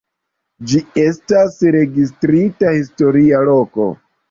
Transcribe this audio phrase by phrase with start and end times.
[0.71, 3.91] Ĝi estas registrita historia loko.